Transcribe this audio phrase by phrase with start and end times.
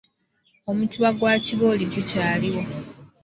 [0.69, 2.61] Omutuba gwa Kibooli gukyaliwo.